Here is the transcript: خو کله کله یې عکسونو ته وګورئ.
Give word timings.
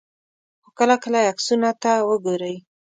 خو 0.63 0.69
کله 0.79 0.95
کله 1.03 1.17
یې 1.21 1.29
عکسونو 1.31 1.71
ته 1.81 1.91
وګورئ. 2.09 2.55